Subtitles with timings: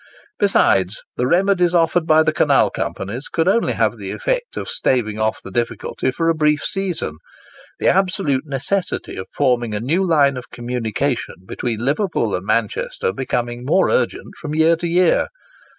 [0.39, 4.67] Besides, the remedies offered by the canal companies could only have had the effect of
[4.67, 10.37] staving off the difficulty for a brief season,—the absolute necessity of forming a new line
[10.37, 15.27] of communication between Liverpool and Manchester becoming more urgent from year to year.